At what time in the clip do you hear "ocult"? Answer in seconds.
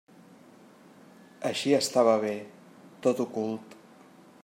3.29-3.81